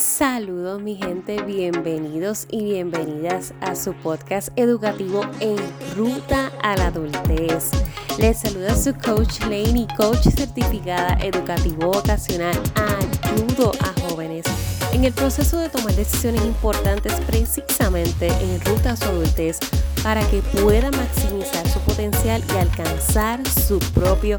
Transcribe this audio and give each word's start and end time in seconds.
Saludos 0.00 0.80
mi 0.80 0.96
gente, 0.96 1.42
bienvenidos 1.42 2.46
y 2.50 2.64
bienvenidas 2.64 3.52
a 3.60 3.76
su 3.76 3.92
podcast 3.92 4.48
educativo 4.56 5.26
En 5.40 5.58
Ruta 5.94 6.50
a 6.62 6.74
la 6.76 6.86
Adultez. 6.86 7.70
Les 8.18 8.38
saluda 8.38 8.74
su 8.74 8.94
coach 8.94 9.40
Lane 9.40 9.80
y 9.80 9.86
coach 9.98 10.22
certificada 10.34 11.18
educativo 11.22 11.92
vocacional. 11.92 12.58
Ayudo 12.76 13.72
a 13.80 14.08
jóvenes 14.08 14.46
en 14.94 15.04
el 15.04 15.12
proceso 15.12 15.58
de 15.58 15.68
tomar 15.68 15.92
decisiones 15.94 16.46
importantes 16.46 17.12
precisamente 17.26 18.28
en 18.28 18.58
ruta 18.62 18.92
a 18.92 18.96
su 18.96 19.04
adultez 19.04 19.58
para 20.02 20.26
que 20.30 20.40
puedan 20.62 20.96
maximizar 20.96 21.68
su 21.68 21.78
potencial 21.80 22.42
y 22.54 22.56
alcanzar 22.56 23.46
su 23.46 23.78
propio 23.92 24.38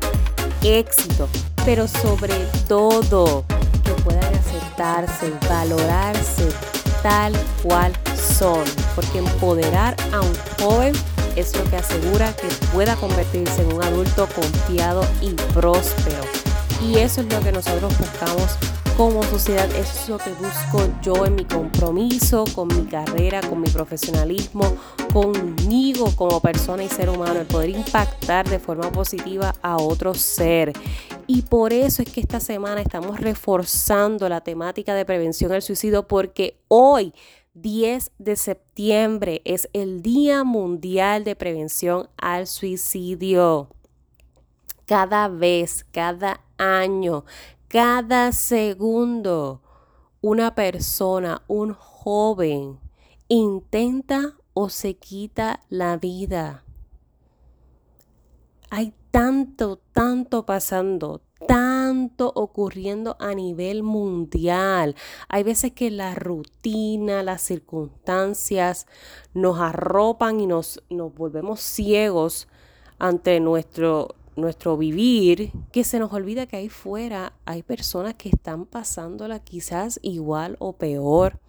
éxito. 0.63 1.29
Pero 1.65 1.87
sobre 1.87 2.33
todo 2.67 3.45
que 3.83 3.91
puedan 4.03 4.20
aceptarse, 4.81 5.31
valorarse 5.47 6.49
tal 7.03 7.33
cual 7.63 7.93
son. 8.15 8.63
Porque 8.95 9.19
empoderar 9.19 9.95
a 10.11 10.21
un 10.21 10.33
joven 10.59 10.93
es 11.35 11.55
lo 11.55 11.63
que 11.69 11.77
asegura 11.77 12.35
que 12.35 12.47
pueda 12.73 12.95
convertirse 12.95 13.61
en 13.61 13.73
un 13.73 13.83
adulto 13.83 14.27
confiado 14.35 15.05
y 15.21 15.31
próspero. 15.53 16.23
Y 16.83 16.97
eso 16.97 17.21
es 17.21 17.31
lo 17.31 17.39
que 17.41 17.51
nosotros 17.51 17.95
buscamos 17.97 18.57
como 18.97 19.23
sociedad. 19.23 19.69
Eso 19.75 20.01
es 20.01 20.09
lo 20.09 20.17
que 20.17 20.31
busco 20.31 20.89
yo 21.01 21.25
en 21.25 21.35
mi 21.35 21.45
compromiso, 21.45 22.45
con 22.53 22.67
mi 22.67 22.85
carrera, 22.85 23.41
con 23.41 23.61
mi 23.61 23.69
profesionalismo, 23.69 24.75
conmigo 25.13 26.11
como 26.15 26.39
persona 26.39 26.83
y 26.83 26.89
ser 26.89 27.09
humano, 27.09 27.39
el 27.39 27.45
poder 27.45 27.69
impactar 27.69 28.49
de 28.49 28.59
forma 28.59 28.91
positiva 28.91 29.53
a 29.61 29.77
otro 29.77 30.13
ser. 30.13 30.73
Y 31.27 31.43
por 31.43 31.73
eso 31.73 32.01
es 32.01 32.11
que 32.11 32.21
esta 32.21 32.39
semana 32.39 32.81
estamos 32.81 33.19
reforzando 33.19 34.27
la 34.27 34.41
temática 34.41 34.93
de 34.95 35.05
prevención 35.05 35.51
al 35.51 35.61
suicidio 35.61 36.07
porque 36.07 36.59
hoy 36.67 37.13
10 37.53 38.11
de 38.17 38.35
septiembre 38.35 39.41
es 39.43 39.69
el 39.73 40.01
Día 40.01 40.43
Mundial 40.43 41.23
de 41.23 41.35
Prevención 41.35 42.09
al 42.17 42.47
Suicidio. 42.47 43.69
Cada 44.85 45.27
vez, 45.27 45.85
cada 45.91 46.41
año, 46.57 47.25
cada 47.67 48.31
segundo, 48.31 49.61
una 50.21 50.55
persona, 50.55 51.43
un 51.47 51.73
joven, 51.73 52.79
intenta 53.27 54.37
o 54.53 54.69
se 54.69 54.95
quita 54.95 55.61
la 55.69 55.97
vida. 55.97 56.63
Hay 58.69 58.93
tanto, 59.11 59.77
tanto 59.93 60.45
pasando, 60.45 61.21
tanto 61.47 62.31
ocurriendo 62.33 63.17
a 63.19 63.33
nivel 63.33 63.83
mundial. 63.83 64.95
Hay 65.27 65.43
veces 65.43 65.73
que 65.73 65.91
la 65.91 66.15
rutina, 66.15 67.23
las 67.23 67.41
circunstancias 67.41 68.87
nos 69.33 69.59
arropan 69.59 70.39
y 70.39 70.47
nos, 70.47 70.81
nos 70.89 71.13
volvemos 71.13 71.59
ciegos 71.59 72.47
ante 72.99 73.39
nuestro, 73.39 74.15
nuestro 74.35 74.77
vivir, 74.77 75.51
que 75.71 75.83
se 75.83 75.99
nos 75.99 76.13
olvida 76.13 76.45
que 76.45 76.57
ahí 76.57 76.69
fuera 76.69 77.33
hay 77.45 77.63
personas 77.63 78.15
que 78.15 78.29
están 78.29 78.65
pasándola 78.65 79.39
quizás 79.39 79.99
igual 80.03 80.55
o 80.59 80.73
peor 80.73 81.39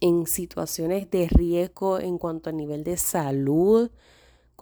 en 0.00 0.26
situaciones 0.26 1.10
de 1.10 1.28
riesgo 1.28 2.00
en 2.00 2.18
cuanto 2.18 2.50
a 2.50 2.52
nivel 2.52 2.82
de 2.82 2.96
salud, 2.96 3.90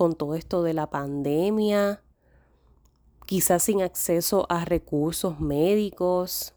con 0.00 0.14
todo 0.14 0.34
esto 0.34 0.62
de 0.62 0.72
la 0.72 0.88
pandemia, 0.88 2.02
quizás 3.26 3.64
sin 3.64 3.82
acceso 3.82 4.46
a 4.48 4.64
recursos 4.64 5.40
médicos 5.40 6.54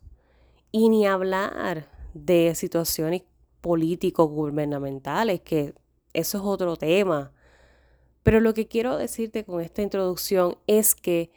y 0.71 0.87
ni 0.87 1.05
hablar 1.05 1.89
de 2.13 2.55
situaciones 2.55 3.23
políticos 3.59 4.29
gubernamentales, 4.29 5.41
que 5.41 5.73
eso 6.13 6.37
es 6.37 6.43
otro 6.45 6.77
tema. 6.77 7.33
Pero 8.23 8.39
lo 8.39 8.53
que 8.53 8.69
quiero 8.69 8.95
decirte 8.95 9.43
con 9.43 9.59
esta 9.59 9.81
introducción 9.81 10.57
es 10.65 10.95
que 10.95 11.29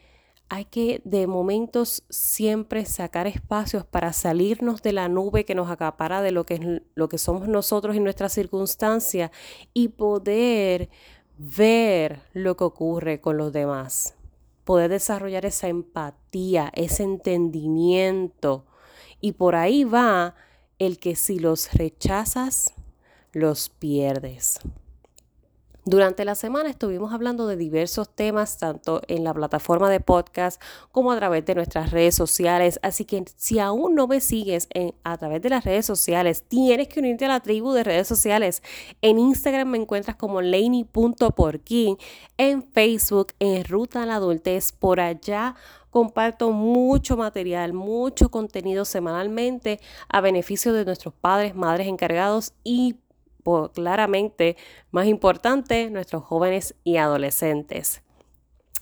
hay 0.49 0.65
que 0.67 1.03
de 1.05 1.27
momentos 1.27 2.05
siempre 2.09 2.85
sacar 2.85 3.27
espacios 3.27 3.85
para 3.85 4.13
salirnos 4.13 4.81
de 4.81 4.93
la 4.93 5.09
nube 5.09 5.45
que 5.45 5.57
nos 5.57 5.73
acapara 5.73 6.23
de 6.23 6.31
lo 6.31 6.47
que, 6.47 6.83
lo 6.95 7.09
que 7.09 7.19
somos 7.19 7.49
nosotros 7.49 7.97
en 7.97 8.05
nuestras 8.05 8.33
circunstancias 8.33 9.33
y 9.75 9.89
poder 9.89 10.89
ver 11.39 12.21
lo 12.33 12.57
que 12.57 12.65
ocurre 12.65 13.21
con 13.21 13.37
los 13.37 13.53
demás. 13.53 14.15
Poder 14.65 14.91
desarrollar 14.91 15.47
esa 15.47 15.69
empatía, 15.69 16.73
ese 16.75 17.05
entendimiento. 17.05 18.65
Y 19.21 19.33
por 19.33 19.55
ahí 19.55 19.85
va 19.85 20.35
el 20.79 20.99
que 20.99 21.17
si 21.17 21.39
los 21.39 21.73
rechazas, 21.73 22.75
los 23.33 23.69
pierdes. 23.69 24.61
Durante 25.89 26.25
la 26.25 26.35
semana 26.35 26.69
estuvimos 26.69 27.13
hablando 27.13 27.47
de 27.47 27.57
diversos 27.57 28.09
temas, 28.09 28.59
tanto 28.59 29.03
en 29.07 29.23
la 29.23 29.33
plataforma 29.33 29.89
de 29.89 30.01
podcast 30.01 30.61
como 30.91 31.13
a 31.13 31.17
través 31.17 31.47
de 31.47 31.55
nuestras 31.55 31.93
redes 31.93 32.17
sociales. 32.17 32.81
Así 32.83 33.05
que 33.05 33.25
si 33.37 33.61
aún 33.61 33.95
no 33.95 34.09
me 34.09 34.21
sigues 34.21 34.67
en, 34.75 34.97
a 35.05 35.17
través 35.17 35.43
de 35.43 35.51
las 35.51 35.65
redes 35.65 35.87
sociales, 35.87 36.43
tienes 36.49 36.89
que 36.89 36.99
unirte 36.99 37.27
a 37.27 37.29
la 37.29 37.39
tribu 37.39 37.71
de 37.71 37.85
redes 37.85 38.09
sociales. 38.09 38.65
En 39.01 39.21
Instagram 39.21 39.69
me 39.69 39.79
encuentras 39.79 40.17
como 40.17 40.43
laney.porkin, 40.43 41.99
en 42.37 42.65
Facebook 42.65 43.29
en 43.39 43.65
Ruta 43.65 44.03
a 44.03 44.07
la 44.07 44.17
Adultez, 44.17 44.73
por 44.73 44.99
allá 44.99 45.55
comparto 45.91 46.51
mucho 46.51 47.17
material, 47.17 47.75
mucho 47.75 48.29
contenido 48.29 48.85
semanalmente 48.85 49.79
a 50.09 50.21
beneficio 50.21 50.73
de 50.73 50.85
nuestros 50.85 51.15
padres, 51.15 51.55
madres 51.55 51.87
encargados 51.87 52.55
y 52.65 52.97
claramente 53.73 54.57
más 54.91 55.07
importante, 55.07 55.91
nuestros 55.91 56.25
jóvenes 56.25 56.75
y 56.85 56.97
adolescentes. 56.97 58.03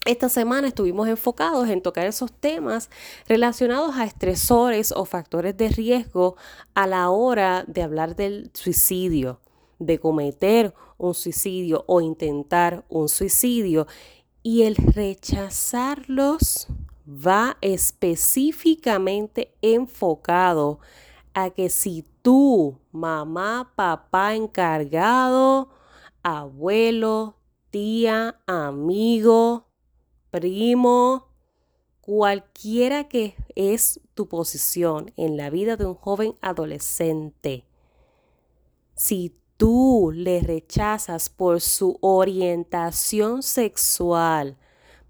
Esta 0.05 0.29
semana 0.29 0.69
estuvimos 0.69 1.09
enfocados 1.09 1.69
en 1.71 1.81
tocar 1.81 2.07
esos 2.07 2.31
temas 2.31 2.91
relacionados 3.27 3.97
a 3.97 4.05
estresores 4.05 4.93
o 4.93 5.07
factores 5.07 5.57
de 5.57 5.71
riesgo 5.71 6.37
a 6.75 6.87
la 6.87 7.09
hora 7.09 7.65
de 7.67 7.83
hablar 7.83 8.15
del 8.15 8.51
suicidio, 8.53 9.41
de 9.79 9.99
cometer 9.99 10.75
un 10.99 11.15
suicidio 11.15 11.85
o 11.87 12.03
intentar 12.03 12.85
un 12.91 13.09
suicidio. 13.09 13.87
Y 14.43 14.65
el 14.65 14.77
rechazarlos 14.77 16.69
va 17.09 17.57
específicamente 17.63 19.55
enfocado 19.63 20.81
a 21.33 21.49
que 21.49 21.71
si 21.71 22.05
tú, 22.25 22.81
mamá, 22.91 23.75
papá 23.77 24.35
encargado, 24.35 25.69
abuelo, 26.23 27.37
tía, 27.69 28.41
amigo, 28.47 29.67
primo, 30.31 31.29
cualquiera 32.01 33.09
que 33.09 33.37
es 33.55 34.01
tu 34.15 34.27
posición 34.27 35.13
en 35.19 35.37
la 35.37 35.51
vida 35.51 35.77
de 35.77 35.85
un 35.85 35.95
joven 35.95 36.35
adolescente, 36.41 37.67
si 38.95 39.37
tú 39.59 40.11
le 40.15 40.41
rechazas 40.41 41.29
por 41.29 41.61
su 41.61 41.99
orientación 42.01 43.43
sexual, 43.43 44.57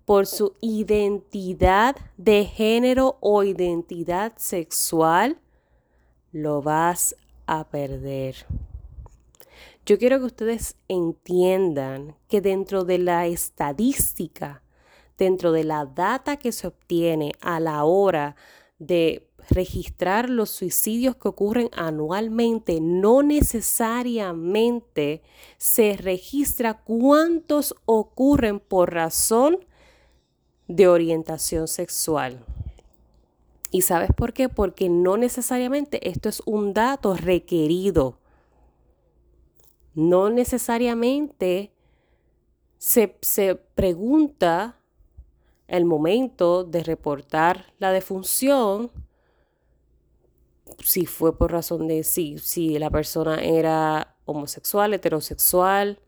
por 0.05 0.27
su 0.27 0.57
identidad 0.61 1.95
de 2.17 2.45
género 2.45 3.19
o 3.21 3.45
identidad 3.45 4.33
sexual, 4.37 5.39
lo 6.35 6.61
vas 6.63 7.17
a 7.47 7.71
perder. 7.71 8.35
Yo 9.87 9.99
quiero 9.99 10.19
que 10.19 10.25
ustedes 10.25 10.75
entiendan 10.89 12.17
que 12.29 12.41
dentro 12.41 12.85
de 12.85 12.99
la 12.99 13.27
estadística, 13.27 14.65
dentro 15.17 15.53
de 15.53 15.63
la 15.63 15.87
data 15.87 16.37
que 16.37 16.51
se 16.51 16.67
obtiene 16.67 17.35
a 17.41 17.61
la 17.61 17.85
hora 17.85 18.35
de 18.81 19.31
registrar 19.49 20.29
los 20.29 20.51
suicidios 20.51 21.15
que 21.15 21.29
ocurren 21.29 21.71
anualmente, 21.73 22.81
no 22.81 23.23
necesariamente 23.23 25.23
se 25.57 25.97
registra 25.97 26.83
cuántos 26.83 27.77
ocurren 27.85 28.59
por 28.59 28.93
razón 28.93 29.65
de 30.67 30.89
orientación 30.89 31.69
sexual. 31.69 32.45
¿Y 33.75 33.83
sabes 33.83 34.11
por 34.17 34.33
qué? 34.33 34.49
Porque 34.49 34.89
no 34.89 35.17
necesariamente 35.17 36.09
esto 36.09 36.29
es 36.29 36.43
un 36.47 36.75
dato 36.75 37.17
requerido. 37.17 38.21
No 39.95 40.31
necesariamente 40.31 41.73
se, 42.79 43.19
se 43.21 43.57
pregunta 43.57 44.79
el 45.67 45.87
momento 45.87 46.63
de 46.63 46.85
reportar 46.85 47.73
la 47.79 47.91
defunción 47.91 48.93
si 50.79 51.05
fue 51.05 51.37
por 51.37 51.51
razón 51.51 51.89
de 51.89 52.05
sí, 52.05 52.39
si 52.39 52.79
la 52.79 52.91
persona 52.91 53.43
era 53.43 54.15
homosexual, 54.25 54.95
heterosexual, 54.95 55.99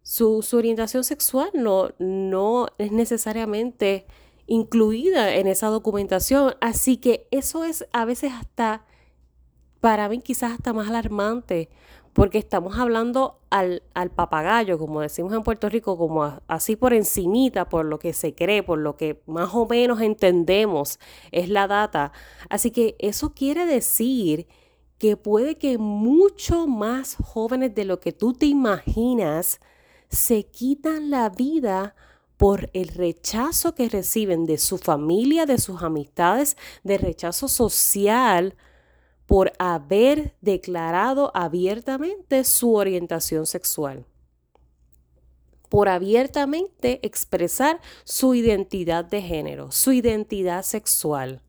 su, 0.00 0.40
su 0.40 0.56
orientación 0.56 1.04
sexual 1.04 1.50
no, 1.52 1.90
no 1.98 2.68
es 2.78 2.90
necesariamente 2.90 4.06
incluida 4.46 5.34
en 5.34 5.46
esa 5.46 5.68
documentación. 5.68 6.54
Así 6.60 6.96
que 6.96 7.26
eso 7.30 7.64
es 7.64 7.86
a 7.92 8.04
veces 8.04 8.32
hasta 8.32 8.84
para 9.80 10.08
mí 10.08 10.20
quizás 10.20 10.52
hasta 10.52 10.72
más 10.72 10.88
alarmante, 10.88 11.68
porque 12.12 12.38
estamos 12.38 12.78
hablando 12.78 13.40
al, 13.50 13.82
papagayo, 14.14 14.78
como 14.78 15.00
decimos 15.00 15.32
en 15.32 15.42
Puerto 15.42 15.68
Rico, 15.68 15.98
como 15.98 16.40
así 16.46 16.76
por 16.76 16.92
encimita, 16.92 17.68
por 17.68 17.86
lo 17.86 17.98
que 17.98 18.12
se 18.12 18.32
cree, 18.32 18.62
por 18.62 18.78
lo 18.78 18.96
que 18.96 19.22
más 19.26 19.50
o 19.54 19.66
menos 19.66 20.00
entendemos 20.00 21.00
es 21.32 21.48
la 21.48 21.66
data. 21.66 22.12
Así 22.48 22.70
que 22.70 22.94
eso 23.00 23.34
quiere 23.34 23.66
decir 23.66 24.46
que 24.98 25.16
puede 25.16 25.56
que 25.56 25.78
mucho 25.78 26.68
más 26.68 27.16
jóvenes 27.16 27.74
de 27.74 27.84
lo 27.84 27.98
que 27.98 28.12
tú 28.12 28.34
te 28.34 28.46
imaginas 28.46 29.58
se 30.08 30.44
quitan 30.44 31.10
la 31.10 31.28
vida 31.28 31.96
por 32.42 32.70
el 32.72 32.88
rechazo 32.88 33.76
que 33.76 33.88
reciben 33.88 34.46
de 34.46 34.58
su 34.58 34.76
familia, 34.76 35.46
de 35.46 35.58
sus 35.58 35.80
amistades, 35.80 36.56
de 36.82 36.98
rechazo 36.98 37.46
social, 37.46 38.56
por 39.26 39.52
haber 39.60 40.34
declarado 40.40 41.30
abiertamente 41.34 42.42
su 42.42 42.74
orientación 42.74 43.46
sexual, 43.46 44.06
por 45.68 45.88
abiertamente 45.88 46.98
expresar 47.06 47.80
su 48.02 48.34
identidad 48.34 49.04
de 49.04 49.22
género, 49.22 49.70
su 49.70 49.92
identidad 49.92 50.64
sexual. 50.64 51.42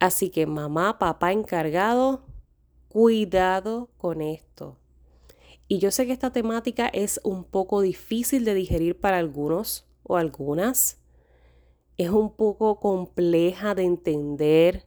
Así 0.00 0.28
que 0.28 0.44
mamá, 0.44 0.98
papá 0.98 1.32
encargado, 1.32 2.26
cuidado 2.88 3.88
con 3.96 4.20
esto. 4.20 4.76
Y 5.68 5.78
yo 5.78 5.90
sé 5.90 6.06
que 6.06 6.12
esta 6.12 6.32
temática 6.32 6.86
es 6.88 7.20
un 7.24 7.44
poco 7.44 7.80
difícil 7.80 8.44
de 8.44 8.54
digerir 8.54 9.00
para 9.00 9.18
algunos 9.18 9.84
o 10.04 10.16
algunas. 10.16 11.00
Es 11.96 12.10
un 12.10 12.34
poco 12.34 12.78
compleja 12.78 13.74
de 13.74 13.82
entender 13.82 14.86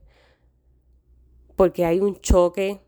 porque 1.56 1.84
hay 1.84 2.00
un 2.00 2.16
choque 2.22 2.80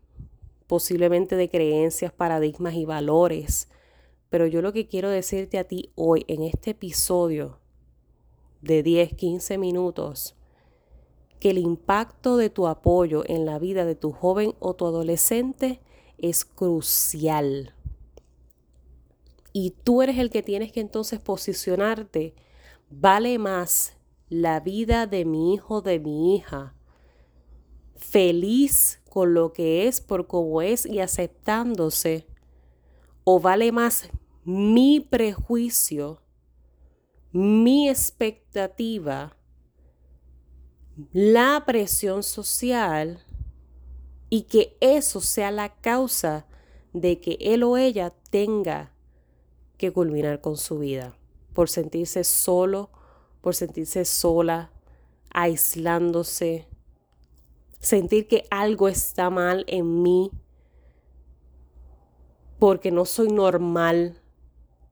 posiblemente 0.66 1.36
de 1.36 1.50
creencias, 1.50 2.12
paradigmas 2.12 2.74
y 2.74 2.86
valores. 2.86 3.68
Pero 4.30 4.46
yo 4.46 4.62
lo 4.62 4.72
que 4.72 4.88
quiero 4.88 5.10
decirte 5.10 5.58
a 5.58 5.64
ti 5.64 5.92
hoy 5.94 6.24
en 6.28 6.42
este 6.42 6.70
episodio 6.70 7.58
de 8.62 8.82
10, 8.82 9.12
15 9.12 9.58
minutos, 9.58 10.34
que 11.40 11.50
el 11.50 11.58
impacto 11.58 12.38
de 12.38 12.48
tu 12.48 12.66
apoyo 12.68 13.24
en 13.26 13.44
la 13.44 13.58
vida 13.58 13.84
de 13.84 13.96
tu 13.96 14.12
joven 14.12 14.54
o 14.60 14.72
tu 14.72 14.86
adolescente 14.86 15.82
es 16.16 16.46
crucial. 16.46 17.74
Y 19.52 19.74
tú 19.84 20.02
eres 20.02 20.18
el 20.18 20.30
que 20.30 20.42
tienes 20.42 20.72
que 20.72 20.80
entonces 20.80 21.20
posicionarte. 21.20 22.34
Vale 22.90 23.38
más 23.38 23.96
la 24.28 24.60
vida 24.60 25.06
de 25.06 25.24
mi 25.24 25.54
hijo, 25.54 25.82
de 25.82 25.98
mi 25.98 26.34
hija, 26.36 26.74
feliz 27.96 29.02
con 29.12 29.34
lo 29.34 29.52
que 29.52 29.86
es 29.86 30.00
por 30.00 30.26
cómo 30.26 30.62
es 30.62 30.86
y 30.86 31.00
aceptándose? 31.00 32.26
¿O 33.24 33.40
vale 33.40 33.70
más 33.72 34.08
mi 34.42 35.00
prejuicio, 35.00 36.22
mi 37.30 37.90
expectativa, 37.90 39.36
la 41.12 41.62
presión 41.66 42.22
social 42.22 43.22
y 44.30 44.44
que 44.44 44.78
eso 44.80 45.20
sea 45.20 45.50
la 45.50 45.74
causa 45.74 46.46
de 46.94 47.20
que 47.20 47.36
él 47.38 47.64
o 47.64 47.76
ella 47.76 48.14
tenga 48.30 48.91
culminar 49.90 50.40
con 50.40 50.56
su 50.56 50.78
vida 50.78 51.16
por 51.52 51.68
sentirse 51.68 52.24
solo, 52.24 52.90
por 53.40 53.54
sentirse 53.54 54.04
sola, 54.04 54.70
aislándose, 55.30 56.66
sentir 57.78 58.28
que 58.28 58.44
algo 58.50 58.88
está 58.88 59.30
mal 59.30 59.64
en 59.66 60.02
mí, 60.02 60.30
porque 62.58 62.90
no 62.90 63.04
soy 63.04 63.28
normal, 63.28 64.20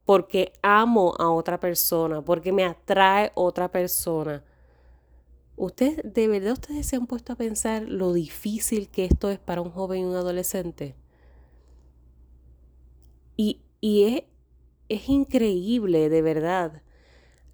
porque 0.05 0.53
amo 0.63 1.15
a 1.19 1.31
otra 1.31 1.61
persona, 1.61 2.21
porque 2.23 2.53
me 2.53 2.65
atrae 2.65 3.31
otra 3.35 3.71
persona. 3.71 4.45
¿Usted, 5.57 6.03
de 6.03 6.27
verdad 6.27 6.55
ustedes 6.55 6.87
se 6.87 6.97
han 6.97 7.07
puesto 7.07 7.35
a 7.35 7.37
pensar 7.37 7.83
lo 7.83 8.13
difícil 8.13 8.89
que 8.89 9.05
esto 9.05 9.31
es 9.31 9.39
para 9.39 9.61
un 9.61 9.71
joven 9.71 10.01
y 10.01 10.05
un 10.05 10.17
adolescente? 10.17 10.97
Y, 13.37 13.61
y 13.81 14.05
es, 14.05 14.23
es 14.91 15.09
increíble, 15.09 16.09
de 16.09 16.23
verdad 16.23 16.83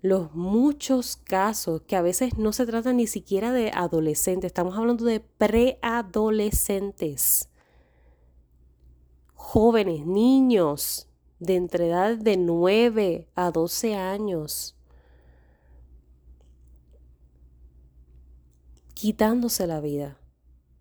los 0.03 0.35
muchos 0.35 1.17
casos 1.17 1.81
que 1.83 1.97
a 1.97 2.03
veces 2.03 2.39
no 2.39 2.53
se 2.53 2.67
trata 2.67 2.93
ni 2.93 3.09
siquiera 3.09 3.53
de 3.53 3.71
adolescentes, 3.71 4.49
estamos 4.49 4.77
hablando 4.77 5.05
de 5.05 5.21
preadolescentes, 5.21 7.49
jóvenes, 9.35 10.07
niños 10.07 11.09
de 11.41 11.57
entre 11.57 11.89
edad 11.89 12.17
de 12.17 12.37
9 12.37 13.27
a 13.35 13.51
12 13.51 13.97
años, 13.97 14.77
quitándose 18.95 19.67
la 19.67 19.81
vida, 19.81 20.21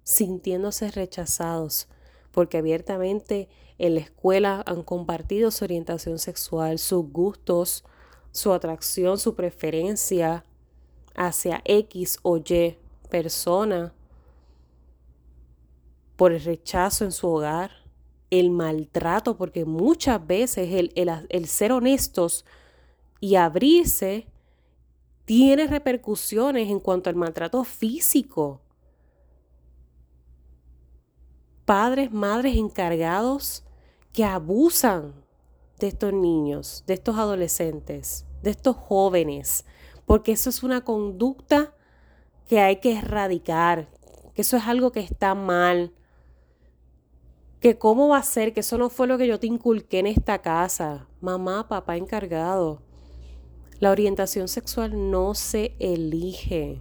sintiéndose 0.04 0.92
rechazados, 0.92 1.88
porque 2.36 2.58
abiertamente 2.58 3.48
en 3.78 3.96
la 3.96 4.02
escuela 4.02 4.62
han 4.66 4.84
compartido 4.84 5.52
su 5.52 5.64
orientación 5.64 6.20
sexual, 6.20 6.80
sus 6.80 7.10
gustos, 7.10 7.86
su 8.34 8.52
atracción, 8.52 9.18
su 9.18 9.36
preferencia 9.36 10.44
hacia 11.16 11.62
X 11.64 12.20
o 12.24 12.36
Y 12.36 12.78
persona, 13.10 13.94
por 16.18 16.34
el 16.34 16.44
rechazo 16.44 17.06
en 17.06 17.14
su 17.14 17.26
hogar, 17.30 17.72
el 18.30 18.52
maltrato, 18.52 19.38
porque 19.38 19.64
muchas 19.64 20.28
veces 20.28 20.74
el, 20.74 20.92
el 21.30 21.48
ser 21.48 21.72
honestos 21.72 22.44
y 23.22 23.36
abrirse 23.36 24.28
tiene 25.24 25.68
repercusiones 25.68 26.70
en 26.70 26.82
cuanto 26.82 27.10
al 27.10 27.16
maltrato 27.16 27.64
físico. 27.64 28.60
Padres, 31.66 32.12
madres 32.12 32.56
encargados 32.56 33.64
que 34.14 34.24
abusan 34.24 35.14
de 35.80 35.88
estos 35.88 36.14
niños, 36.14 36.84
de 36.88 36.94
estos 36.94 37.18
adolescentes, 37.18 38.26
de 38.44 38.52
estos 38.52 38.76
jóvenes, 38.76 39.66
porque 40.06 40.32
eso 40.32 40.50
es 40.50 40.64
una 40.64 40.82
conducta 40.82 41.74
que 42.48 42.60
hay 42.60 42.78
que 42.78 42.98
erradicar, 42.98 43.90
que 44.34 44.44
eso 44.44 44.58
es 44.58 44.64
algo 44.68 44.92
que 44.92 45.00
está 45.00 45.34
mal, 45.34 45.92
que 47.60 47.80
cómo 47.80 48.10
va 48.10 48.20
a 48.20 48.24
ser, 48.24 48.54
que 48.54 48.60
eso 48.60 48.78
no 48.78 48.90
fue 48.90 49.08
lo 49.08 49.18
que 49.18 49.28
yo 49.28 49.40
te 49.40 49.48
inculqué 49.48 50.00
en 50.00 50.08
esta 50.08 50.44
casa, 50.44 51.08
mamá, 51.20 51.68
papá 51.68 51.98
encargado. 51.98 52.84
La 53.80 53.92
orientación 53.92 54.48
sexual 54.48 55.10
no 55.10 55.34
se 55.34 55.76
elige. 55.80 56.80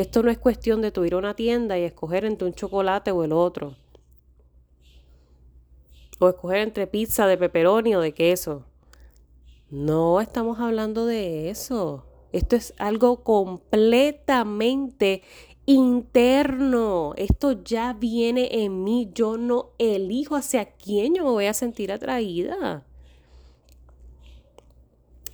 Esto 0.00 0.22
no 0.22 0.30
es 0.30 0.38
cuestión 0.38 0.80
de 0.80 0.92
tú 0.92 1.04
ir 1.04 1.12
a 1.12 1.18
una 1.18 1.34
tienda 1.34 1.78
y 1.78 1.82
escoger 1.82 2.24
entre 2.24 2.48
un 2.48 2.54
chocolate 2.54 3.10
o 3.10 3.22
el 3.22 3.34
otro 3.34 3.76
o 6.18 6.30
escoger 6.30 6.60
entre 6.60 6.86
pizza 6.86 7.26
de 7.26 7.36
pepperoni 7.36 7.94
o 7.94 8.00
de 8.00 8.14
queso. 8.14 8.64
No 9.68 10.22
estamos 10.22 10.58
hablando 10.58 11.04
de 11.04 11.50
eso. 11.50 12.06
Esto 12.32 12.56
es 12.56 12.72
algo 12.78 13.22
completamente 13.22 15.22
interno. 15.66 17.12
Esto 17.18 17.62
ya 17.62 17.92
viene 17.92 18.64
en 18.64 18.82
mí. 18.82 19.10
Yo 19.14 19.36
no 19.36 19.72
elijo 19.76 20.34
hacia 20.34 20.76
quién 20.76 21.14
yo 21.14 21.24
me 21.24 21.30
voy 21.30 21.44
a 21.44 21.52
sentir 21.52 21.92
atraída. 21.92 22.86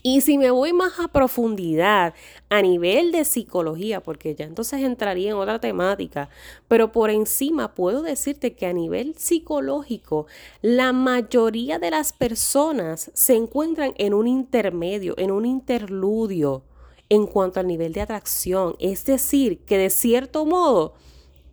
Y 0.09 0.21
si 0.21 0.39
me 0.39 0.53
voy 0.53 0.73
más 0.73 1.01
a 1.01 1.09
profundidad 1.09 2.15
a 2.49 2.63
nivel 2.63 3.11
de 3.11 3.25
psicología, 3.25 4.01
porque 4.01 4.37
ya 4.37 4.45
entonces 4.45 4.83
entraría 4.83 5.31
en 5.31 5.37
otra 5.37 5.59
temática, 5.59 6.29
pero 6.69 6.93
por 6.93 7.11
encima 7.11 7.75
puedo 7.75 8.03
decirte 8.03 8.55
que 8.55 8.67
a 8.67 8.73
nivel 8.73 9.17
psicológico, 9.19 10.27
la 10.63 10.93
mayoría 10.93 11.81
de 11.81 11.91
las 11.91 12.13
personas 12.13 13.11
se 13.15 13.35
encuentran 13.35 13.95
en 13.99 14.15
un 14.15 14.29
intermedio, 14.29 15.15
en 15.19 15.33
un 15.33 15.45
interludio 15.45 16.63
en 17.09 17.27
cuanto 17.27 17.59
al 17.59 17.67
nivel 17.67 17.93
de 17.93 18.03
atracción. 18.03 18.77
Es 18.79 19.07
decir, 19.07 19.59
que 19.65 19.77
de 19.77 19.91
cierto 19.91 20.47
modo, 20.47 20.95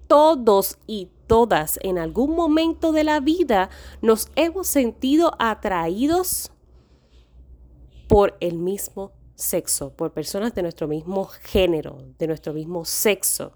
todos 0.08 0.78
y 0.86 1.10
todas 1.26 1.80
en 1.82 1.98
algún 1.98 2.36
momento 2.36 2.92
de 2.92 3.04
la 3.04 3.20
vida 3.20 3.72
nos 4.04 4.28
hemos 4.36 4.68
sentido 4.68 5.32
atraídos 5.40 6.53
por 8.08 8.38
el 8.40 8.58
mismo 8.58 9.12
sexo, 9.36 9.94
por 9.96 10.14
personas 10.14 10.54
de 10.54 10.62
nuestro 10.62 10.88
mismo 10.88 11.26
género, 11.26 12.04
de 12.18 12.28
nuestro 12.28 12.54
mismo 12.54 12.86
sexo. 12.86 13.54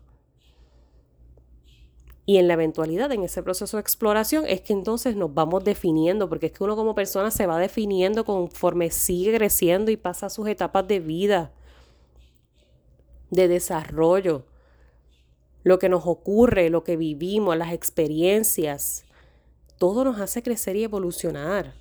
Y 2.25 2.37
en 2.37 2.47
la 2.49 2.55
eventualidad, 2.55 3.09
en 3.13 3.23
ese 3.23 3.41
proceso 3.41 3.77
de 3.77 3.81
exploración, 3.81 4.43
es 4.47 4.59
que 4.59 4.73
entonces 4.73 5.15
nos 5.15 5.33
vamos 5.33 5.63
definiendo, 5.63 6.27
porque 6.27 6.47
es 6.47 6.51
que 6.51 6.63
uno 6.63 6.75
como 6.75 6.93
persona 6.93 7.31
se 7.31 7.45
va 7.45 7.57
definiendo 7.57 8.25
conforme 8.25 8.91
sigue 8.91 9.37
creciendo 9.37 9.91
y 9.91 9.97
pasa 9.97 10.29
sus 10.29 10.47
etapas 10.47 10.85
de 10.87 10.99
vida, 10.99 11.53
de 13.31 13.47
desarrollo. 13.47 14.45
lo 15.63 15.79
que 15.79 15.89
nos 15.89 16.05
ocurre, 16.05 16.69
lo 16.69 16.83
que 16.83 16.95
vivimos, 16.95 17.57
las 17.57 17.73
experiencias, 17.73 19.03
todo 19.77 20.05
nos 20.05 20.19
hace 20.19 20.41
crecer 20.41 20.77
y 20.77 20.83
evolucionar. 20.83 21.73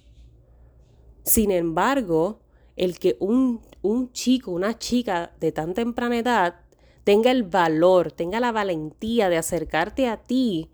Sin 1.22 1.52
embargo, 1.52 2.40
el 2.76 2.98
que 2.98 3.16
un, 3.20 3.60
un 3.82 4.12
chico, 4.12 4.50
una 4.50 4.78
chica 4.78 5.32
de 5.40 5.52
tan 5.52 5.74
temprana 5.74 6.18
edad 6.18 6.60
tenga 7.04 7.30
el 7.30 7.44
valor, 7.44 8.12
tenga 8.12 8.40
la 8.40 8.52
valentía 8.52 9.28
de 9.28 9.36
acercarte 9.36 10.08
a 10.08 10.16
ti, 10.16 10.70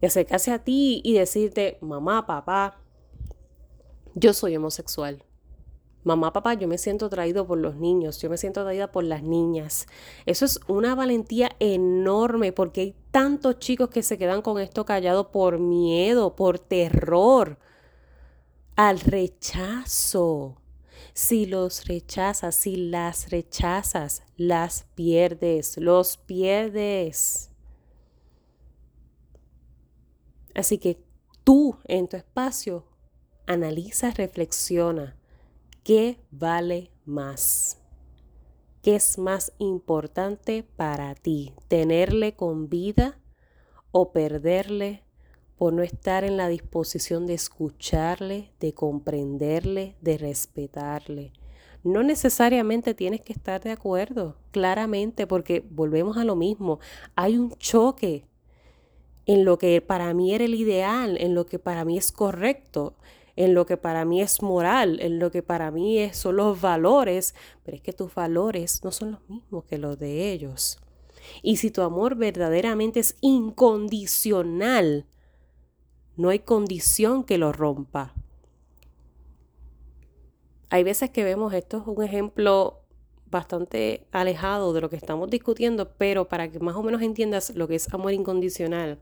de 0.00 0.06
acercarse 0.06 0.52
a 0.52 0.62
ti 0.62 1.00
y 1.04 1.14
decirte, 1.14 1.78
mamá, 1.80 2.26
papá, 2.26 2.78
yo 4.14 4.32
soy 4.32 4.56
homosexual. 4.56 5.24
Mamá, 6.02 6.32
papá, 6.32 6.54
yo 6.54 6.66
me 6.66 6.78
siento 6.78 7.06
atraído 7.06 7.46
por 7.46 7.58
los 7.58 7.76
niños, 7.76 8.20
yo 8.22 8.30
me 8.30 8.38
siento 8.38 8.60
atraída 8.60 8.90
por 8.90 9.04
las 9.04 9.22
niñas. 9.22 9.86
Eso 10.24 10.46
es 10.46 10.60
una 10.66 10.94
valentía 10.94 11.50
enorme 11.60 12.52
porque 12.52 12.80
hay 12.80 12.96
tantos 13.10 13.58
chicos 13.58 13.90
que 13.90 14.02
se 14.02 14.16
quedan 14.16 14.40
con 14.40 14.58
esto 14.58 14.86
callado 14.86 15.30
por 15.30 15.58
miedo, 15.58 16.36
por 16.36 16.58
terror, 16.58 17.58
al 18.76 19.00
rechazo. 19.00 20.59
Si 21.22 21.44
los 21.44 21.84
rechazas, 21.84 22.54
si 22.54 22.76
las 22.76 23.28
rechazas, 23.28 24.22
las 24.38 24.86
pierdes, 24.94 25.76
los 25.76 26.16
pierdes. 26.16 27.50
Así 30.54 30.78
que 30.78 31.04
tú 31.44 31.76
en 31.84 32.08
tu 32.08 32.16
espacio 32.16 32.86
analiza, 33.46 34.12
reflexiona 34.12 35.14
¿Qué 35.84 36.18
vale 36.30 36.90
más? 37.04 37.78
¿Qué 38.82 38.96
es 38.96 39.18
más 39.18 39.52
importante 39.58 40.62
para 40.62 41.14
ti? 41.14 41.52
¿Tenerle 41.68 42.34
con 42.34 42.70
vida 42.70 43.20
o 43.92 44.10
perderle 44.10 45.04
por 45.60 45.74
no 45.74 45.82
estar 45.82 46.24
en 46.24 46.38
la 46.38 46.48
disposición 46.48 47.26
de 47.26 47.34
escucharle, 47.34 48.50
de 48.60 48.72
comprenderle, 48.72 49.94
de 50.00 50.16
respetarle? 50.16 51.34
No 51.84 52.02
necesariamente 52.02 52.94
tienes 52.94 53.20
que 53.20 53.34
estar 53.34 53.60
de 53.60 53.70
acuerdo, 53.70 54.38
claramente, 54.52 55.26
porque 55.26 55.62
volvemos 55.68 56.16
a 56.16 56.24
lo 56.24 56.34
mismo. 56.34 56.80
Hay 57.14 57.36
un 57.36 57.50
choque 57.58 58.24
en 59.26 59.44
lo 59.44 59.58
que 59.58 59.82
para 59.82 60.14
mí 60.14 60.34
era 60.34 60.46
el 60.46 60.54
ideal, 60.54 61.18
en 61.20 61.34
lo 61.34 61.44
que 61.44 61.58
para 61.58 61.84
mí 61.84 61.98
es 61.98 62.10
correcto 62.10 62.96
en 63.36 63.52
lo 63.52 63.66
que 63.66 63.76
para 63.76 64.06
mí 64.06 64.22
es 64.22 64.40
moral, 64.40 64.98
en 65.00 65.18
lo 65.18 65.30
que 65.30 65.42
para 65.42 65.70
mí 65.70 66.10
son 66.14 66.36
los 66.36 66.58
valores, 66.58 67.34
pero 67.64 67.76
es 67.76 67.82
que 67.82 67.92
tus 67.92 68.14
valores 68.14 68.82
no 68.82 68.92
son 68.92 69.12
los 69.12 69.28
mismos 69.28 69.64
que 69.64 69.76
los 69.76 69.98
de 69.98 70.32
ellos. 70.32 70.78
Y 71.42 71.56
si 71.56 71.70
tu 71.70 71.82
amor 71.82 72.16
verdaderamente 72.16 73.00
es 73.00 73.16
incondicional, 73.20 75.06
no 76.20 76.28
hay 76.28 76.40
condición 76.40 77.24
que 77.24 77.38
lo 77.38 77.52
rompa. 77.52 78.14
Hay 80.68 80.84
veces 80.84 81.10
que 81.10 81.24
vemos, 81.24 81.52
esto 81.52 81.78
es 81.78 81.86
un 81.86 82.02
ejemplo 82.04 82.80
bastante 83.26 84.06
alejado 84.12 84.72
de 84.72 84.80
lo 84.80 84.90
que 84.90 84.96
estamos 84.96 85.30
discutiendo, 85.30 85.92
pero 85.96 86.28
para 86.28 86.50
que 86.50 86.58
más 86.58 86.76
o 86.76 86.82
menos 86.82 87.02
entiendas 87.02 87.54
lo 87.56 87.66
que 87.68 87.76
es 87.76 87.92
amor 87.92 88.12
incondicional, 88.12 88.98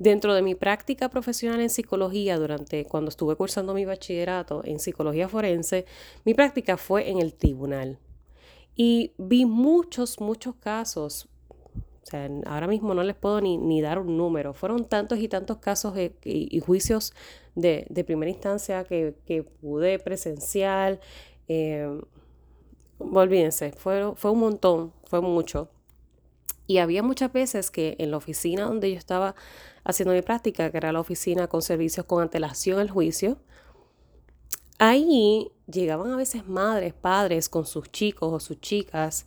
Dentro 0.00 0.32
de 0.32 0.40
mi 0.40 0.54
práctica 0.54 1.10
profesional 1.10 1.60
en 1.60 1.68
psicología, 1.68 2.38
durante 2.38 2.86
cuando 2.86 3.10
estuve 3.10 3.36
cursando 3.36 3.74
mi 3.74 3.84
bachillerato 3.84 4.62
en 4.64 4.78
psicología 4.78 5.28
forense, 5.28 5.84
mi 6.24 6.32
práctica 6.32 6.78
fue 6.78 7.10
en 7.10 7.18
el 7.18 7.34
tribunal. 7.34 7.98
Y 8.74 9.12
vi 9.18 9.44
muchos, 9.44 10.18
muchos 10.18 10.54
casos. 10.54 11.28
O 12.02 12.06
sea, 12.06 12.28
ahora 12.46 12.66
mismo 12.66 12.94
no 12.94 13.02
les 13.02 13.14
puedo 13.14 13.40
ni, 13.40 13.80
dar 13.82 13.98
un 13.98 14.16
número. 14.16 14.54
Fueron 14.54 14.86
tantos 14.86 15.18
y 15.18 15.28
tantos 15.28 15.58
casos 15.58 15.94
y, 16.24 16.60
juicios 16.60 17.12
de, 17.54 17.86
primera 18.06 18.30
instancia 18.30 18.84
que, 18.84 19.46
pude 19.60 19.98
presenciar. 19.98 21.00
Eh, 21.48 22.00
olvídense, 22.98 23.72
fue, 23.72 24.12
fue 24.16 24.30
un 24.30 24.40
montón, 24.40 24.92
fue 25.04 25.20
mucho. 25.20 25.68
Y 26.66 26.78
había 26.78 27.02
muchas 27.02 27.32
veces 27.32 27.70
que 27.70 27.96
en 27.98 28.12
la 28.12 28.16
oficina 28.16 28.64
donde 28.64 28.92
yo 28.92 28.96
estaba 28.96 29.34
haciendo 29.82 30.14
mi 30.14 30.22
práctica, 30.22 30.70
que 30.70 30.76
era 30.76 30.92
la 30.92 31.00
oficina 31.00 31.48
con 31.48 31.62
servicios 31.62 32.06
con 32.06 32.22
antelación 32.22 32.78
al 32.78 32.88
juicio, 32.88 33.38
ahí 34.78 35.50
llegaban 35.66 36.12
a 36.12 36.16
veces 36.16 36.46
madres, 36.46 36.94
padres 36.94 37.48
con 37.48 37.66
sus 37.66 37.90
chicos 37.90 38.32
o 38.32 38.40
sus 38.40 38.60
chicas 38.60 39.26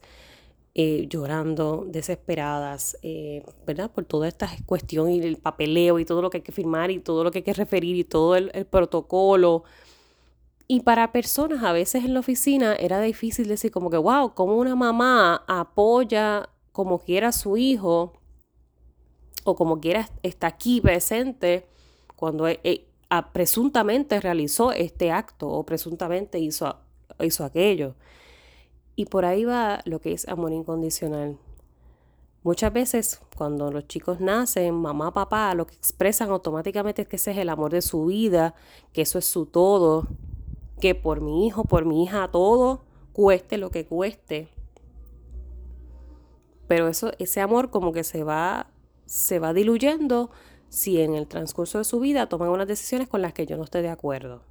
eh, 0.76 1.06
llorando, 1.08 1.86
desesperadas, 1.88 2.98
eh, 3.04 3.46
¿verdad? 3.68 3.92
Por 3.92 4.06
toda 4.06 4.28
esta 4.28 4.50
cuestión 4.66 5.12
y 5.12 5.20
el 5.20 5.38
papeleo 5.38 6.00
y 6.00 6.06
todo 6.06 6.24
lo 6.24 6.32
que 6.32 6.38
hay 6.38 6.44
que 6.44 6.52
firmar 6.52 6.90
y 6.90 7.00
todo 7.00 7.24
lo 7.24 7.30
que 7.30 7.40
hay 7.40 7.44
que 7.44 7.54
referir 7.54 7.96
y 7.96 8.04
todo 8.04 8.36
el, 8.36 8.50
protocolo. 8.66 9.66
Y 10.68 10.80
para 10.80 11.12
personas 11.12 11.64
a 11.64 11.74
veces 11.74 12.06
en 12.06 12.16
la 12.16 12.22
oficina 12.22 12.74
era 12.74 13.00
difícil 13.02 13.48
decir 13.48 13.70
como 13.70 13.92
que, 13.92 13.98
wow, 13.98 14.34
como 14.34 14.58
una 14.58 14.76
mamá 14.76 15.44
apoya 15.48 16.50
como 16.72 16.98
quiera 16.98 17.32
su 17.32 17.56
hijo 17.56 18.14
o 19.44 19.56
como 19.56 19.80
quiera 19.80 20.10
está 20.24 20.48
aquí 20.48 20.82
presente 20.82 21.68
cuando 22.16 22.48
e, 22.48 22.60
e, 22.64 22.88
presuntamente 23.32 24.20
realizó 24.20 24.72
este 24.72 25.12
acto 25.12 25.50
o 25.50 25.64
presuntamente 25.64 26.40
hizo, 26.40 26.78
hizo 27.20 27.46
aquello. 27.46 27.94
Y 28.96 29.06
por 29.06 29.26
ahí 29.26 29.46
va 29.46 29.82
lo 29.86 30.00
que 30.00 30.14
es 30.14 30.28
amor 30.28 30.54
incondicional. 30.54 31.38
Muchas 32.44 32.74
veces 32.74 33.22
cuando 33.38 33.72
los 33.72 33.88
chicos 33.88 34.20
nacen, 34.20 34.76
mamá, 34.76 35.14
papá, 35.14 35.56
lo 35.56 35.66
que 35.66 35.76
expresan 35.76 36.30
automáticamente 36.30 37.04
es 37.04 37.08
que 37.08 37.16
ese 37.16 37.32
es 37.32 37.38
el 37.38 37.50
amor 37.50 37.72
de 37.72 37.82
su 37.82 38.06
vida, 38.06 38.54
que 38.92 39.02
eso 39.02 39.18
es 39.18 39.26
su 39.26 39.46
todo, 39.46 40.08
que 40.82 40.94
por 40.94 41.22
mi 41.22 41.48
hijo, 41.48 41.64
por 41.64 41.86
mi 41.86 42.04
hija, 42.04 42.30
todo, 42.30 42.84
cueste 43.14 43.58
lo 43.58 43.72
que 43.72 43.86
cueste, 43.86 44.50
pero 46.68 46.88
eso, 46.88 47.12
ese 47.20 47.42
amor 47.42 47.70
como 47.70 47.94
que 47.94 48.04
se 48.04 48.24
va, 48.24 48.68
se 49.06 49.40
va 49.40 49.54
diluyendo 49.54 50.32
si 50.70 51.02
en 51.02 51.14
el 51.14 51.28
transcurso 51.28 51.78
de 51.78 51.84
su 51.84 52.00
vida 52.00 52.28
toman 52.28 52.50
unas 52.50 52.68
decisiones 52.68 53.08
con 53.08 53.22
las 53.22 53.34
que 53.34 53.46
yo 53.46 53.58
no 53.58 53.64
estoy 53.64 53.84
de 53.84 53.90
acuerdo. 53.90 54.42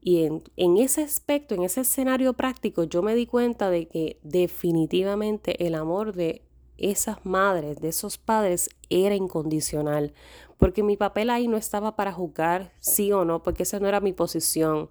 Y 0.00 0.24
en, 0.56 0.76
ese 0.78 1.02
aspecto, 1.02 1.54
en 1.54 1.62
ese 1.62 1.82
escenario 1.82 2.32
práctico, 2.32 2.84
yo 2.84 3.02
me 3.02 3.14
di 3.14 3.26
cuenta 3.26 3.70
de 3.70 3.86
que 3.86 4.18
definitivamente 4.22 5.66
el 5.66 5.74
amor 5.74 6.14
de 6.14 6.42
esas 6.78 7.24
madres, 7.26 7.80
de 7.80 7.88
esos 7.88 8.16
padres, 8.16 8.70
era 8.88 9.14
incondicional. 9.14 10.14
Porque 10.56 10.82
mi 10.82 10.96
papel 10.96 11.30
ahí 11.30 11.48
no 11.48 11.56
estaba 11.56 11.96
para 11.96 12.12
juzgar 12.12 12.72
sí 12.80 13.12
o 13.12 13.24
no, 13.24 13.42
porque 13.42 13.64
esa 13.64 13.78
no 13.80 13.88
era 13.88 14.00
mi 14.00 14.12
posición 14.12 14.90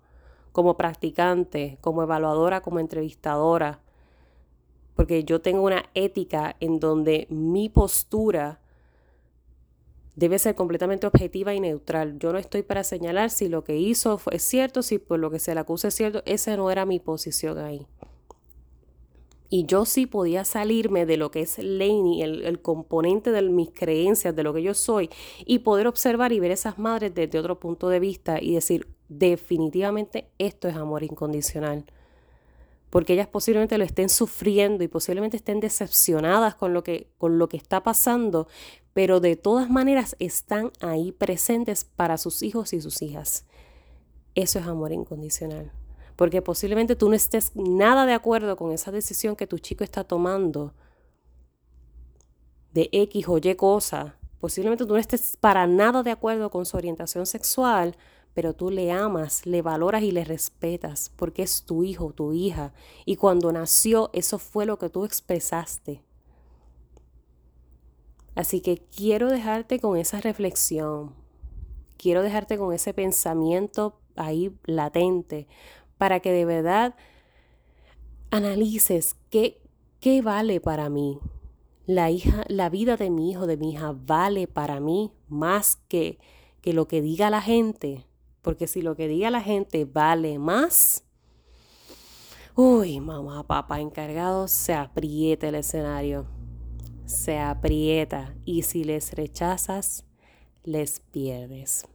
como 0.51 0.77
practicante, 0.77 1.77
como 1.81 2.03
evaluadora, 2.03 2.61
como 2.61 2.79
entrevistadora 2.79 3.81
porque 4.99 5.23
yo 5.23 5.39
tengo 5.39 5.61
una 5.61 5.85
ética 5.93 6.57
en 6.59 6.81
donde 6.81 7.25
mi 7.29 7.69
postura 7.69 8.59
debe 10.19 10.38
ser 10.38 10.53
completamente 10.53 11.07
objetiva 11.07 11.53
y 11.53 11.61
neutral. 11.61 12.19
Yo 12.19 12.33
no 12.33 12.39
estoy 12.39 12.61
para 12.61 12.83
señalar 12.83 13.29
si 13.29 13.47
lo 13.47 13.63
que 13.63 13.77
hizo 13.77 14.17
fue 14.17 14.38
cierto, 14.38 14.83
si 14.83 14.99
por 14.99 15.17
lo 15.17 15.31
que 15.31 15.39
se 15.39 15.53
le 15.53 15.61
acusa 15.61 15.88
es 15.88 15.95
cierto. 15.95 16.21
Esa 16.25 16.57
no 16.57 16.69
era 16.69 16.85
mi 16.85 16.99
posición 16.99 17.57
ahí. 17.57 17.88
Y 19.49 19.65
yo 19.65 19.85
sí 19.85 20.05
podía 20.05 20.43
salirme 20.43 21.05
de 21.05 21.15
lo 21.15 21.31
que 21.31 21.39
es 21.41 21.57
Laney, 21.57 22.21
el, 22.21 22.43
el, 22.43 22.61
componente 22.61 23.31
de 23.31 23.41
mis 23.43 23.71
creencias, 23.71 24.35
de 24.35 24.43
lo 24.43 24.53
que 24.53 24.61
yo 24.61 24.75
soy, 24.75 25.09
y 25.45 25.59
poder 25.59 25.88
observar 25.88 26.33
y 26.33 26.39
ver 26.39 26.51
esas 26.51 26.77
madres 26.77 27.15
desde 27.15 27.39
otro 27.39 27.59
punto 27.59 27.89
de 27.89 27.99
vista 27.99 28.39
y 28.39 28.53
decir, 28.53 28.88
definitivamente 29.07 30.29
esto 30.38 30.67
es 30.67 30.75
amor 30.75 31.01
incondicional 31.01 31.85
porque 32.89 33.13
ellas 33.13 33.27
posiblemente 33.27 33.77
lo 33.77 33.84
estén 33.84 34.10
sufriendo 34.10 34.84
y 34.84 34.88
posiblemente 34.88 35.38
estén 35.38 35.60
decepcionadas 35.60 36.55
con 36.55 36.74
lo 36.74 36.84
que, 36.84 37.12
con 37.17 37.38
lo 37.38 37.50
que 37.50 37.58
está 37.58 37.84
pasando, 37.84 38.48
pero 38.93 39.19
de 39.19 39.36
todas 39.36 39.69
maneras 39.69 40.15
están 40.19 40.72
ahí 40.81 41.12
presentes 41.12 41.84
para 41.84 42.17
sus 42.17 42.41
hijos 42.41 42.74
y 42.74 42.81
sus 42.81 43.01
hijas. 43.01 43.46
Eso 44.36 44.60
es 44.60 44.67
amor 44.67 44.91
incondicional. 44.91 45.72
Porque 46.15 46.41
posiblemente 46.41 46.96
tú 46.96 47.10
no 47.10 47.15
estés 47.15 47.55
nada 47.55 48.05
de 48.05 48.13
acuerdo 48.13 48.58
con 48.58 48.72
esa 48.72 48.91
decisión 48.91 49.36
que 49.36 49.48
tu 49.48 49.58
chico 49.60 49.84
está 49.84 50.03
tomando 50.03 50.74
de 52.74 52.89
X 52.91 53.27
o 53.27 53.38
Y 53.38 53.55
cosa. 53.55 54.15
Posiblemente 54.39 54.86
tú 54.86 54.93
no 54.93 55.00
estés 55.00 55.38
para 55.38 55.67
nada 55.67 56.03
de 56.03 56.12
acuerdo 56.12 56.50
con 56.50 56.65
su 56.65 56.77
orientación 56.77 57.25
sexual, 57.25 57.96
pero 58.39 58.53
tú 58.53 58.72
le 58.72 58.89
amas, 58.89 59.46
le 59.46 59.62
valoras 59.62 60.01
y 60.01 60.13
le 60.13 60.24
respetas 60.24 61.12
porque 61.17 61.43
es 61.43 61.63
tu 61.63 61.84
hijo, 61.84 62.13
tu 62.13 62.31
hija. 62.31 62.72
Y 63.03 63.17
cuando 63.17 63.51
nació, 63.51 64.10
eso 64.13 64.39
fue 64.39 64.65
lo 64.65 64.79
que 64.79 64.88
tú 64.88 65.03
expresaste. 65.03 66.01
Así 68.36 68.62
que 68.62 68.77
quiero 68.96 69.29
dejarte 69.29 69.81
con 69.81 69.98
esa 69.98 70.22
reflexión, 70.22 71.13
quiero 71.98 72.24
dejarte 72.24 72.58
con 72.58 72.74
ese 72.74 72.93
pensamiento 72.93 74.00
ahí 74.15 74.55
latente 74.63 75.46
para 75.98 76.22
que 76.22 76.31
de 76.31 76.46
verdad 76.46 76.96
analices 78.31 79.17
qué, 79.29 79.62
qué 80.00 80.22
vale 80.22 80.62
para 80.62 80.88
mí, 80.88 81.19
la, 81.86 82.10
hija, 82.10 82.46
la 82.48 82.69
vida 82.69 82.96
de 82.96 83.10
mi 83.10 83.31
hijo, 83.31 83.48
de 83.48 83.58
mi 83.58 83.74
hija, 83.74 83.93
vale 83.93 84.48
para 84.48 84.79
mí 84.79 85.12
más 85.27 85.75
que, 85.89 86.19
que 86.62 86.72
lo 86.72 86.88
que 86.88 87.01
diga 87.01 87.29
la 87.29 87.41
gente. 87.41 88.05
Porque 88.41 88.67
si 88.67 88.81
lo 88.81 88.96
que 88.96 89.08
diga 89.08 89.29
la 89.29 89.41
gente 89.41 89.86
vale 89.86 90.39
más, 90.39 91.03
uy, 92.55 93.00
mamá, 93.00 93.46
papá 93.46 93.79
encargado, 93.79 94.48
se 94.48 94.74
aprieta 94.74 95.50
el 95.50 95.55
escenario. 95.55 96.25
Se 97.05 97.39
aprieta. 97.39 98.36
Y 98.46 98.63
si 98.63 98.84
les 98.84 99.13
rechazas, 99.13 100.05
les 100.63 101.00
pierdes. 101.00 101.88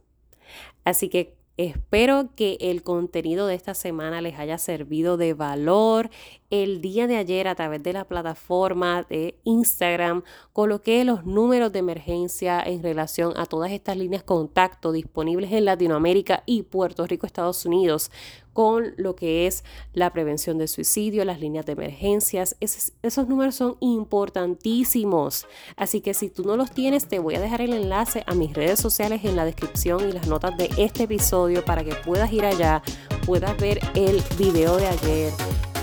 Así 0.83 1.09
que 1.09 1.34
Espero 1.57 2.31
que 2.35 2.57
el 2.59 2.83
contenido 2.83 3.47
de 3.47 3.55
esta 3.55 3.73
semana 3.73 4.19
les 4.19 4.37
haya 4.37 4.57
servido 4.57 5.15
de 5.15 5.33
valor. 5.33 6.09
El 6.49 6.81
día 6.81 7.07
de 7.07 7.15
ayer 7.15 7.47
a 7.47 7.55
través 7.55 7.81
de 7.81 7.93
la 7.93 8.03
plataforma 8.03 9.03
de 9.03 9.39
Instagram 9.45 10.23
coloqué 10.51 11.05
los 11.05 11.25
números 11.25 11.71
de 11.71 11.79
emergencia 11.79 12.61
en 12.61 12.83
relación 12.83 13.31
a 13.37 13.45
todas 13.45 13.71
estas 13.71 13.95
líneas 13.95 14.23
contacto 14.23 14.91
disponibles 14.91 15.49
en 15.53 15.63
Latinoamérica 15.63 16.43
y 16.45 16.63
Puerto 16.63 17.07
Rico, 17.07 17.25
Estados 17.25 17.65
Unidos 17.65 18.11
con 18.55 18.93
lo 18.95 19.17
que 19.17 19.47
es 19.47 19.65
la 19.91 20.13
prevención 20.13 20.57
de 20.57 20.69
suicidio, 20.69 21.25
las 21.25 21.41
líneas 21.41 21.65
de 21.65 21.73
emergencias. 21.73 22.55
esos 22.61 23.27
números 23.27 23.55
son 23.55 23.75
importantísimos. 23.81 25.45
Así 25.75 25.99
que 25.99 26.13
si 26.13 26.29
tú 26.29 26.45
no 26.45 26.55
los 26.55 26.71
tienes, 26.71 27.09
te 27.09 27.19
voy 27.19 27.35
a 27.35 27.41
dejar 27.41 27.59
el 27.59 27.73
enlace 27.73 28.23
a 28.25 28.33
mis 28.33 28.53
redes 28.53 28.79
sociales 28.79 29.25
en 29.25 29.35
la 29.35 29.43
descripción 29.43 30.07
y 30.07 30.13
las 30.13 30.27
notas 30.27 30.55
de 30.55 30.69
este 30.77 31.03
episodio 31.03 31.65
para 31.65 31.83
que 31.83 31.95
puedas 31.95 32.31
ir 32.31 32.45
allá, 32.45 32.81
puedas 33.25 33.57
ver 33.57 33.81
el 33.93 34.23
video 34.37 34.77
de 34.77 34.87
ayer 34.87 35.33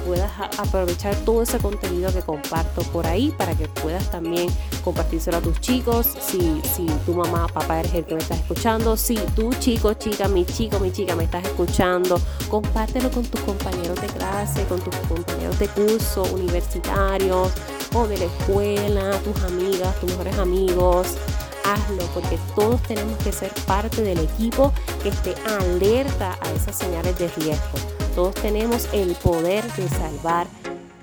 puedas 0.06 0.30
aprovechar 0.58 1.14
todo 1.24 1.42
ese 1.42 1.58
contenido 1.58 2.12
que 2.12 2.22
comparto 2.22 2.82
por 2.84 3.06
ahí 3.06 3.34
para 3.36 3.54
que 3.54 3.68
puedas 3.68 4.10
también 4.10 4.48
compartírselo 4.84 5.38
a 5.38 5.40
tus 5.40 5.60
chicos. 5.60 6.06
Si, 6.20 6.60
si 6.74 6.86
tu 7.06 7.14
mamá, 7.14 7.46
papá 7.48 7.80
eres 7.80 7.94
el 7.94 8.04
que 8.04 8.14
me 8.14 8.20
estás 8.20 8.38
escuchando, 8.38 8.96
si 8.96 9.16
tu 9.34 9.52
chico, 9.54 9.94
chica, 9.94 10.28
mi 10.28 10.44
chico, 10.44 10.78
mi 10.78 10.92
chica 10.92 11.14
me 11.16 11.24
estás 11.24 11.44
escuchando, 11.44 12.20
compártelo 12.48 13.10
con 13.10 13.24
tus 13.24 13.40
compañeros 13.42 14.00
de 14.00 14.06
clase, 14.08 14.64
con 14.64 14.80
tus 14.80 14.94
compañeros 15.08 15.58
de 15.58 15.68
curso 15.68 16.22
universitarios 16.34 17.50
o 17.94 18.06
de 18.06 18.18
la 18.18 18.24
escuela, 18.24 19.18
tus 19.24 19.42
amigas, 19.44 19.98
tus 20.00 20.10
mejores 20.10 20.38
amigos 20.38 21.16
hazlo 21.64 22.04
porque 22.14 22.38
todos 22.54 22.82
tenemos 22.82 23.16
que 23.22 23.32
ser 23.32 23.52
parte 23.66 24.02
del 24.02 24.18
equipo 24.18 24.72
que 25.02 25.10
esté 25.10 25.34
alerta 25.46 26.38
a 26.40 26.50
esas 26.52 26.76
señales 26.76 27.16
de 27.18 27.28
riesgo. 27.28 28.01
Todos 28.14 28.34
tenemos 28.34 28.88
el 28.92 29.14
poder 29.14 29.64
de 29.72 29.88
salvar 29.88 30.46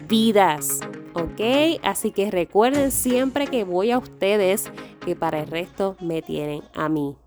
vidas, 0.07 0.79
¿ok? 1.15 1.79
Así 1.81 2.11
que 2.11 2.29
recuerden 2.29 2.91
siempre 2.91 3.47
que 3.47 3.63
voy 3.63 3.89
a 3.89 3.97
ustedes, 3.97 4.71
que 5.03 5.15
para 5.15 5.39
el 5.39 5.47
resto 5.47 5.95
me 5.99 6.21
tienen 6.21 6.61
a 6.75 6.87
mí. 6.87 7.17